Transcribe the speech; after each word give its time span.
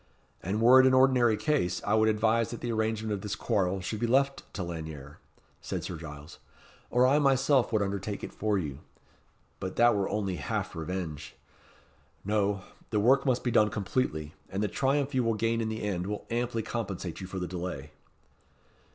"And 0.41 0.59
were 0.63 0.79
it 0.79 0.87
an 0.87 0.95
ordinary 0.95 1.37
case, 1.37 1.79
I 1.85 1.93
would 1.93 2.09
advise 2.09 2.49
that 2.49 2.59
the 2.61 2.71
arrangement 2.71 3.13
of 3.13 3.21
this 3.21 3.35
quarrel 3.35 3.81
should 3.81 3.99
be 3.99 4.07
left 4.07 4.51
to 4.55 4.63
Lanyere," 4.63 5.19
said 5.61 5.83
Sir 5.83 5.95
Giles; 5.95 6.39
"or 6.89 7.05
I 7.05 7.19
myself 7.19 7.71
would 7.71 7.83
undertake 7.83 8.23
it 8.23 8.33
for 8.33 8.57
you. 8.57 8.79
But 9.59 9.75
that 9.75 9.95
were 9.95 10.09
only 10.09 10.37
half 10.37 10.75
revenge. 10.75 11.35
No; 12.25 12.63
the 12.89 12.99
work 12.99 13.27
must 13.27 13.43
be 13.43 13.51
done 13.51 13.69
completely; 13.69 14.33
and 14.49 14.63
the 14.63 14.67
triumph 14.67 15.13
you 15.13 15.23
will 15.23 15.35
gain 15.35 15.61
in 15.61 15.69
the 15.69 15.83
end 15.83 16.07
will 16.07 16.25
amply 16.31 16.63
compensate 16.63 17.21
you 17.21 17.27
for 17.27 17.37
the 17.37 17.45
delay." 17.47 17.91